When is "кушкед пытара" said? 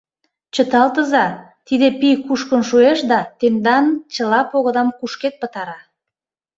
4.99-5.79